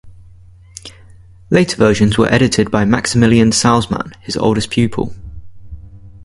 [1.51, 5.13] Later versions were edited by Maximilian Salzmann, his oldest pupil.